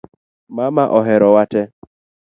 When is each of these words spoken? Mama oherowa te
Mama 0.57 0.83
oherowa 0.97 1.43
te 1.51 1.61